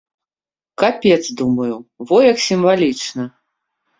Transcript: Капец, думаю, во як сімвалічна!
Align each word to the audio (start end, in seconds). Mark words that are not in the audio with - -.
Капец, 0.83 1.19
думаю, 1.41 1.75
во 2.11 2.17
як 2.31 2.37
сімвалічна! 2.47 3.23